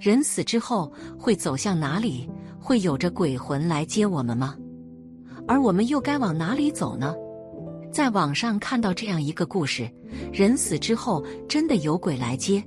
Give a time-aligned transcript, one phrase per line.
[0.00, 2.28] 人死之后会走向哪里？
[2.60, 4.56] 会有着鬼魂来接我们吗？
[5.46, 7.14] 而我们又该往哪里走呢？
[7.90, 9.90] 在网上看到这样一个故事：
[10.32, 12.62] 人死之后真的有鬼来接。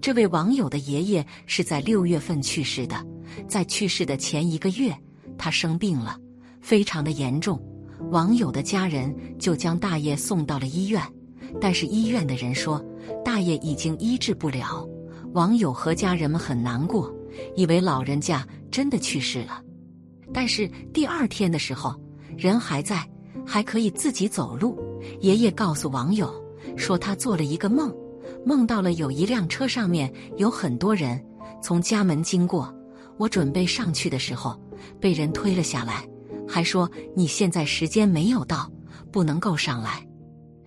[0.00, 2.96] 这位网友的爷爷是在六月份去世的，
[3.46, 4.92] 在去世的前一个月，
[5.38, 6.18] 他生病了，
[6.60, 7.62] 非常的严重。
[8.10, 11.00] 网友的家人就将大爷送到了医院，
[11.60, 12.84] 但是医院的人说
[13.24, 14.86] 大爷已经医治不了。
[15.34, 17.12] 网友和家人们很难过，
[17.56, 19.60] 以为老人家真的去世了。
[20.32, 21.92] 但是第二天的时候，
[22.36, 23.04] 人还在，
[23.44, 24.78] 还可以自己走路。
[25.20, 26.32] 爷爷告诉网友
[26.76, 27.92] 说，他做了一个梦，
[28.46, 31.20] 梦到了有一辆车上面有很多人
[31.60, 32.72] 从家门经过。
[33.16, 34.56] 我准备上去的时候，
[35.00, 36.08] 被人推了下来，
[36.48, 38.70] 还说你现在时间没有到，
[39.10, 40.06] 不能够上来。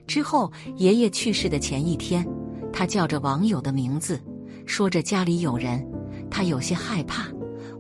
[0.06, 2.28] 之后，爷爷去世的前一天，
[2.74, 4.22] 他叫着网友的名字。
[4.68, 5.84] 说着家里有人，
[6.30, 7.26] 他有些害怕，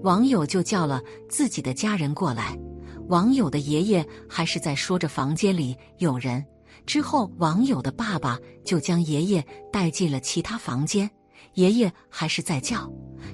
[0.01, 2.57] 网友就叫了自己的家人过来。
[3.09, 6.43] 网友的爷爷还是在说着房间里有人。
[6.85, 11.09] 之后，网友的爸爸就将爷爷带进了其他房间。
[11.55, 12.89] 爷爷还是在叫，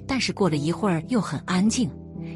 [0.08, 1.90] 但是过了一会儿又很安静，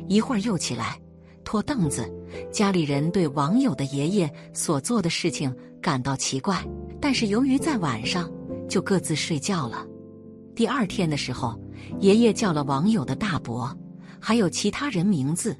[0.08, 1.00] 一会儿又起来
[1.44, 2.08] 拖凳子。
[2.52, 6.64] 家里人对网友的爷爷所做的事情感到奇怪，
[7.02, 8.30] 但是由于在晚上，
[8.70, 9.86] 就各自睡觉了。
[10.58, 11.56] 第二天的时候，
[12.00, 13.72] 爷爷叫了网友的大伯，
[14.20, 15.56] 还有其他人名字。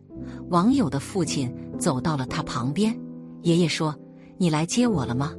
[0.50, 3.00] 网友的父亲走到了他旁边，
[3.44, 3.96] 爷爷说
[4.40, 5.36] ：“你来接我了吗？”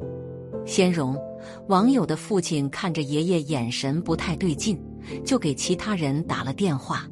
[0.64, 1.18] 先荣，
[1.66, 4.80] 网友的父亲看着爷爷眼神不太对劲，
[5.24, 7.04] 就给其他人打了电话。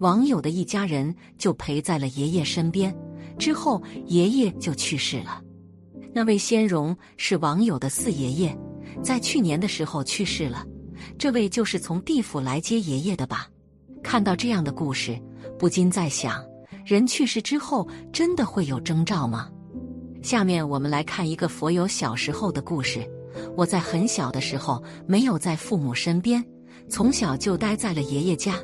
[0.00, 2.92] 网友的一家人就陪在了爷爷身边。
[3.38, 5.40] 之后，爷爷就去世了。
[6.12, 8.58] 那位先荣是网友的四爷爷，
[9.04, 10.66] 在去年的时候去世了。
[11.18, 13.48] 这位就是从地府来接爷爷的吧？
[14.02, 15.18] 看到这样的故事，
[15.58, 16.44] 不禁在想：
[16.84, 19.48] 人去世之后，真的会有征兆吗？
[20.22, 23.08] 下面我们来看一个佛友小时候的故事。
[23.56, 26.44] 我在很小的时候没有在父母身边，
[26.88, 28.56] 从小就待在了爷爷家。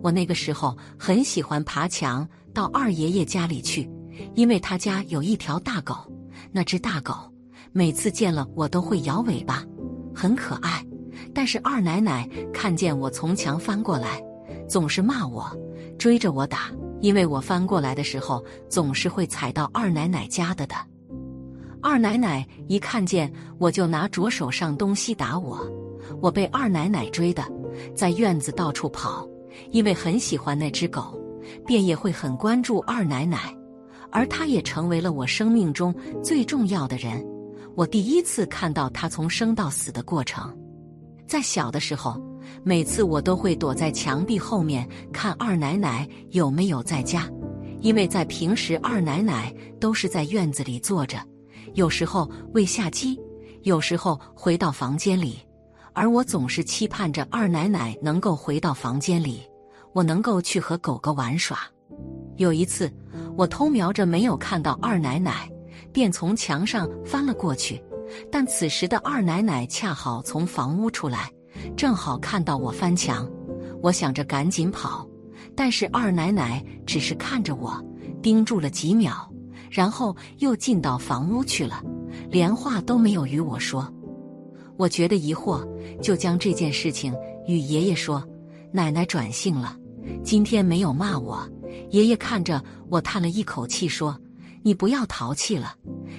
[0.00, 3.90] 我那个时候很喜欢爬墙到二爷爷家里去，
[4.34, 5.96] 因为他家有一条大狗。
[6.52, 7.14] 那只大狗
[7.72, 9.64] 每次见了我都会摇尾巴，
[10.14, 10.85] 很可爱。
[11.36, 14.24] 但是二奶奶看见我从墙翻过来，
[14.66, 15.46] 总是骂我，
[15.98, 16.70] 追着我打，
[17.02, 20.74] 因为我翻过来的时候总是会踩到二奶奶家的的。
[21.82, 25.60] 二奶奶一看见我就拿着手上东西打我，
[26.22, 27.44] 我被二奶奶追的，
[27.94, 29.28] 在院子到处跑，
[29.72, 31.20] 因为很喜欢那只狗，
[31.66, 33.54] 便也会很关注二奶奶，
[34.10, 35.94] 而她也成为了我生命中
[36.24, 37.22] 最重要的人。
[37.74, 40.50] 我第一次看到她从生到死的过程。
[41.26, 42.20] 在小的时候，
[42.62, 47.28] 每次我都会躲在墙壁后面看二奶奶有没有在家，
[47.80, 51.18] 因为在平时二奶奶都是在院子里坐着，
[51.74, 53.18] 有时候喂下鸡，
[53.62, 55.38] 有时候回到房间里，
[55.92, 59.42] 而我总是期盼着二奶奶能够回到房间里，
[59.92, 61.58] 我能够去和狗狗玩耍。
[62.36, 62.92] 有一次，
[63.36, 65.50] 我偷瞄着没有看到二奶奶，
[65.92, 67.82] 便从墙上翻了过去。
[68.30, 71.30] 但此时的二奶奶恰好从房屋出来，
[71.76, 73.28] 正好看到我翻墙。
[73.82, 75.06] 我想着赶紧跑，
[75.54, 77.82] 但是二奶奶只是看着我，
[78.22, 79.30] 盯住了几秒，
[79.70, 81.82] 然后又进到房屋去了，
[82.30, 83.92] 连话都没有与我说。
[84.76, 85.66] 我觉得疑惑，
[86.02, 87.14] 就将这件事情
[87.46, 88.22] 与爷爷说。
[88.72, 89.74] 奶奶转性了，
[90.22, 91.48] 今天没有骂我。
[91.90, 94.18] 爷爷看着我，叹了一口气说
[94.66, 95.76] ：“你不要淘气了，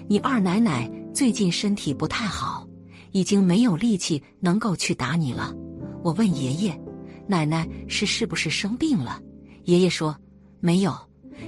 [0.07, 2.65] 你二奶奶。”最近身体不太好，
[3.11, 5.53] 已经没有力气能够去打你了。
[6.01, 6.81] 我问爷爷
[7.27, 9.21] ：“奶奶是是不是生病了？”
[9.65, 10.15] 爷爷说
[10.61, 10.95] ：“没有，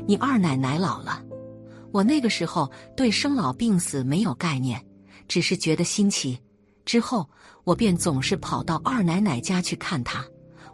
[0.05, 1.23] 你二奶奶老了。”
[1.93, 4.85] 我那个时候对生老病死没有概念，
[5.25, 6.37] 只是觉得新奇。
[6.83, 7.29] 之后
[7.63, 10.25] 我便总是跑到二奶奶家去看她。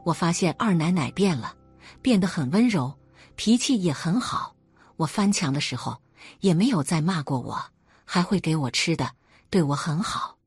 [0.03, 1.53] 我发现二奶奶变了，
[2.01, 2.91] 变得很温柔，
[3.35, 4.55] 脾气也很好。
[4.95, 5.97] 我翻墙的时候
[6.39, 7.61] 也没有再骂过我。
[8.07, 9.09] 还会给我吃的，
[9.49, 10.37] 对我很好。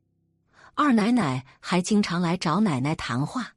[0.75, 3.49] 二奶奶还经常来找奶奶谈话。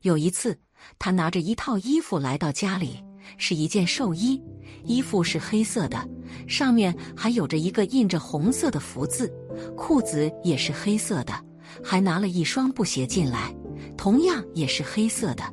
[0.00, 0.58] 有一次，
[0.98, 3.04] 她拿着一套衣服来到家里，
[3.36, 4.42] 是一件寿衣，
[4.82, 6.08] 衣服是黑色的，
[6.48, 9.30] 上面还有着一个印着红色的福字，
[9.76, 11.44] 裤子也是黑色的，
[11.84, 13.54] 还拿了一双布鞋进来，
[13.94, 15.44] 同样也是黑色的。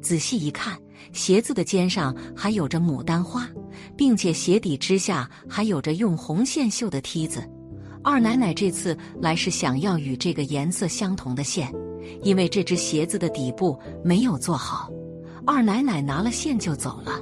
[0.00, 0.80] 仔细一看，
[1.12, 3.48] 鞋子的肩上还有着牡丹花，
[3.96, 7.42] 并且鞋底之下还有着用红线绣的梯子。
[8.02, 11.72] 二奶奶这次来是想要与这个颜色相同的线，
[12.22, 14.88] 因为这只鞋子的底部没有做好。
[15.44, 17.20] 二奶奶拿了线就走了。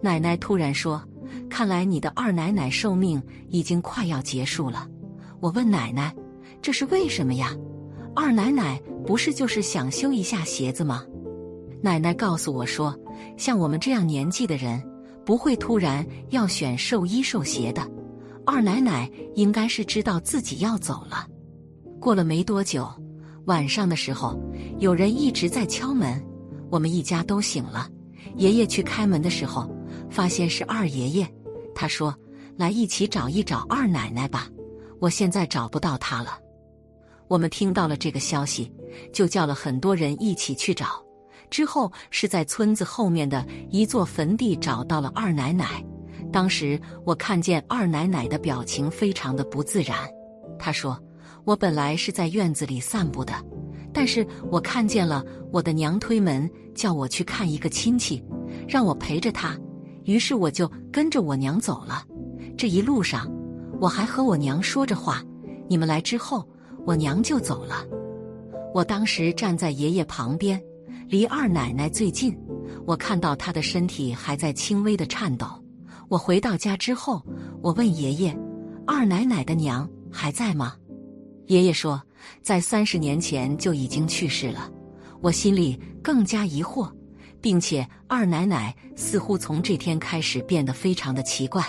[0.00, 1.00] 奶奶突然说
[1.48, 4.88] ：“看来你的二奶奶寿命已经快要结束了。”
[5.40, 6.14] 我问奶奶
[6.60, 7.54] ：“这是为什么呀？”
[8.16, 11.04] 二奶奶不是就是想修一下鞋子吗？
[11.80, 12.98] 奶奶告诉我说
[13.38, 14.82] ：“像我们这样年纪的人，
[15.24, 17.88] 不会突然要选寿衣寿鞋的。”
[18.46, 21.26] 二奶奶应该是知道自己要走了。
[22.00, 22.90] 过了没多久，
[23.44, 24.40] 晚上的时候，
[24.78, 26.20] 有人一直在敲门，
[26.70, 27.88] 我们一家都醒了。
[28.36, 29.70] 爷爷去开门的时候，
[30.10, 31.28] 发现是二爷爷。
[31.74, 32.14] 他说
[32.56, 34.48] ：“来一起找一找二奶奶吧，
[34.98, 36.38] 我现在找不到她了。”
[37.28, 38.72] 我们听到了这个消息，
[39.12, 41.04] 就叫了很多人一起去找。
[41.50, 45.84] 之后是在村子后面的一座坟地找到了二奶奶。
[46.32, 49.96] 当时我看见二奶奶的表情非常的不自然。
[50.58, 50.96] 她说
[51.44, 53.34] ：“我本来是在院子里散步的，
[53.92, 58.22] 但是我看见了我的娘推门叫我去看一个亲戚，
[58.68, 59.58] 让我陪着他，
[60.04, 62.04] 于是我就跟着我娘走了。
[62.56, 63.28] 这一路上，
[63.80, 65.22] 我还和我娘说着话。
[65.68, 66.46] 你们来之后，
[66.86, 67.84] 我娘就走了。
[68.72, 70.62] 我当时站在爷爷旁边，
[71.10, 72.38] 离二奶奶最近，
[72.86, 75.46] 我看到她的身体还在轻微的颤抖。”
[76.08, 77.20] 我回到家之后，
[77.60, 78.36] 我问爷爷
[78.86, 80.76] ：“二奶奶的娘还在吗？”
[81.46, 82.00] 爷爷说
[82.42, 84.70] ：“在三十年前就已经去世了。”
[85.20, 86.88] 我心里更加疑惑，
[87.40, 91.64] 并且二奶奶似乎从这天开始变得非常的奇怪。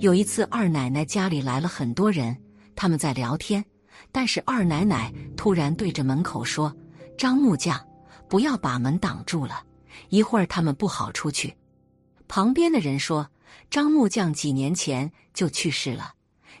[0.00, 2.36] 有一次，二奶奶家里来了很多人，
[2.76, 3.64] 他们在聊天，
[4.12, 6.70] 但是二奶奶突然对着门口说
[7.16, 7.80] ：“张木匠，
[8.32, 9.62] 不要把门挡住了，
[10.08, 11.54] 一会儿他们不好出去。”
[12.26, 13.28] 旁边的人说。
[13.68, 16.14] 张木匠几年前就去世了，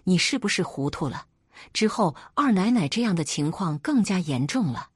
[0.04, 1.24] 你是不是糊涂了？
[1.72, 4.88] 之后二奶奶这样的情况更加严重了，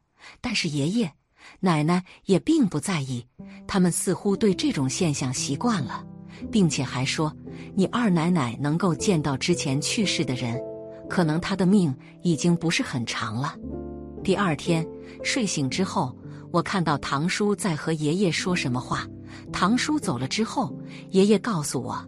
[0.43, 1.13] 但是爷爷、
[1.61, 3.27] 奶奶也并不在意，
[3.67, 6.05] 他们似乎对这种现象习惯了，
[6.53, 7.35] 并且还说
[7.75, 10.61] ：“你二奶奶能够见到之前去世的人，
[11.09, 13.57] 可能她的命已经不是很长了。”
[14.23, 14.87] 第二天
[15.23, 16.15] 睡醒之后，
[16.57, 19.07] 我看到堂叔在和爷爷说什么话。
[19.53, 20.75] 堂叔走了之后，
[21.11, 22.03] 爷爷告诉我：“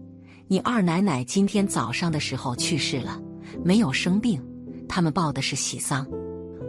[0.49, 3.21] 你二奶奶今天早上的时候去世了，
[3.63, 4.43] 没有生病。
[4.89, 6.07] 他们报的是喜丧。”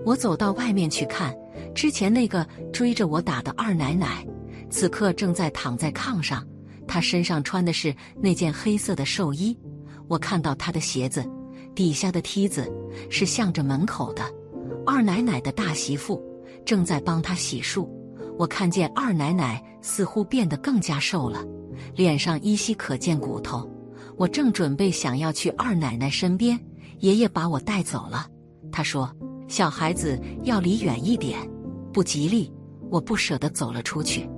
[0.06, 1.34] 我走到外面去看，
[1.74, 4.28] 之前那个追着我打的二奶奶，
[4.70, 6.46] 此刻正在躺在炕上。
[6.86, 9.58] 她身上穿的是那件黑色的寿衣。
[10.10, 11.26] 我看到她的鞋子
[11.74, 12.70] 底下的梯子
[13.10, 14.22] 是向着门口的。
[14.86, 16.22] 二奶奶的大媳妇
[16.70, 17.90] 正在帮她洗漱。
[18.38, 21.44] 我看见二奶奶似乎变得更加瘦了，
[21.96, 23.68] 脸上依稀可见骨头。
[24.18, 26.60] 我正准备想要去二奶奶身边，
[27.00, 28.28] 爷爷把我带走了。
[28.72, 29.12] 他说
[29.50, 31.40] ：“小孩子要离远一点，
[31.92, 32.54] 不吉利。”
[32.92, 34.30] 我不舍得走了出去。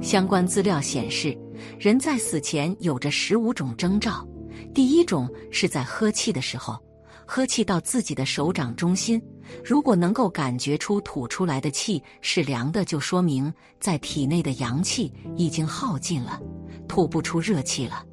[0.00, 1.36] 相关资料显示，
[1.76, 4.24] 人在死前有着十五种征兆，
[4.72, 6.78] 第一种是在喝气的时候。
[7.26, 9.20] 喝气到自己的手掌中心，
[9.64, 16.40] 如果能够感觉出吐出来的气是凉的，就说明在体内的阳气已经耗尽了，
[16.88, 18.04] 吐不出热气了。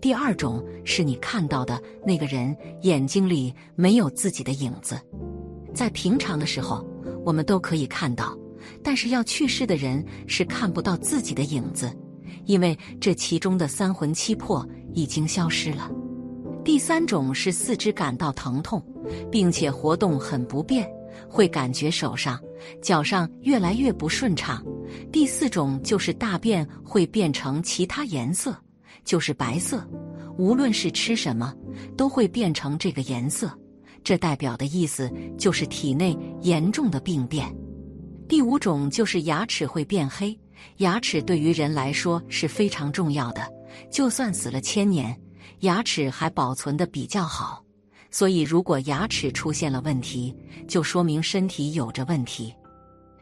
[0.00, 4.98] 第二种是你看到的那个人眼睛里没有自己的影子，
[5.74, 6.86] 在平常的时候
[7.24, 8.34] 我们都可以看到，
[8.82, 11.94] 但是要去世的人是看不到自己的影子，
[12.46, 15.90] 因为这其中的三魂七魄已经消失了。
[16.70, 18.80] 第三种是四肢感到疼痛，
[19.28, 20.88] 并且活动很不便，
[21.28, 22.40] 会感觉手上、
[22.80, 24.64] 脚上越来越不顺畅。
[25.10, 28.56] 第四种就是大便会变成其他颜色，
[29.04, 29.84] 就是白色，
[30.38, 31.52] 无论是吃什么
[31.96, 33.50] 都会变成这个颜色。
[34.04, 37.52] 这代表的意思就是体内严重的病变。
[38.28, 40.38] 第五种就是牙齿会变黑，
[40.76, 43.42] 牙齿对于人来说是非常重要的，
[43.90, 45.20] 就算死了千年。
[45.60, 47.62] 牙齿还保存的比较好，
[48.10, 50.34] 所以如果牙齿出现了问题，
[50.66, 52.54] 就说明身体有着问题。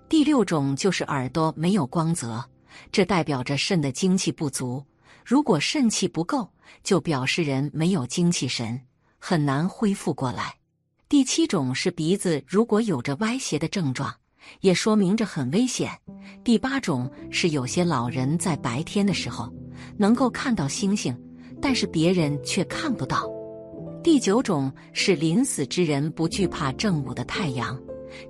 [0.09, 2.45] 第六种就是耳朵没有光泽，
[2.93, 4.85] 这代表着肾的精气不足。
[5.25, 6.49] 如果肾气不够，
[6.83, 8.81] 就表示人没有精气神，
[9.19, 10.55] 很难恢复过来。
[11.09, 14.15] 第七种是鼻子如果有着歪斜的症状，
[14.61, 15.91] 也说明着很危险。
[16.45, 19.53] 第八种是有些老人在白天的时候
[19.97, 21.15] 能够看到星星。
[21.61, 23.31] 但是别人却看不到。
[24.03, 27.79] 第九种是临死之人不惧怕正午的太阳。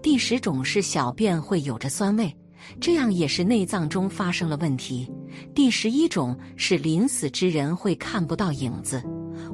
[0.03, 2.35] 第十种是小便会有着酸味，
[2.81, 5.09] 这样也是内脏中发生了问题。
[5.55, 9.03] 第十一种是临死之人会看不到影子，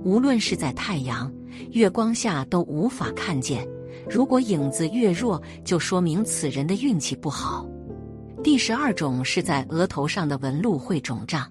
[0.02, 1.30] 无论是在太阳、
[1.72, 3.68] 月光下都无法看见。
[4.08, 7.68] 如果影子越弱，就说明此人的运气不好。
[8.42, 11.50] 第十二种是在额头上的纹路会肿胀，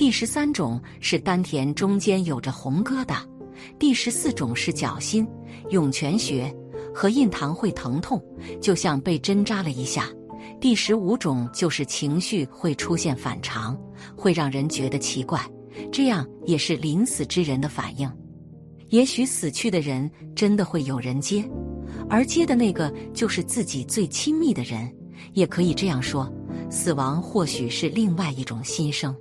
[0.00, 3.18] 第十三种是丹田中间有着红疙瘩，
[3.78, 5.28] 第十四种是脚心、
[5.68, 6.50] 涌泉穴
[6.94, 8.18] 和印堂会疼痛，
[8.62, 10.08] 就像被针扎了一下。
[10.58, 13.78] 第十五种就是情绪会出现反常，
[14.16, 15.38] 会让人觉得奇怪，
[15.92, 18.10] 这样也是临死之人的反应。
[18.88, 21.46] 也许死去的人真的会有人接，
[22.08, 24.90] 而接的那个就是自己最亲密的人。
[25.34, 26.26] 也可以这样说，
[26.70, 29.14] 死亡或许是另外一种新生。